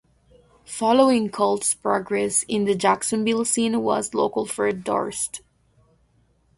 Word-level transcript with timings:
Following 0.65 1.29
Cold's 1.29 1.75
progress 1.75 2.41
in 2.47 2.65
the 2.65 2.73
Jacksonville 2.73 3.45
scene 3.45 3.83
was 3.83 4.15
local 4.15 4.47
Fred 4.47 4.83
Durst. 4.83 5.41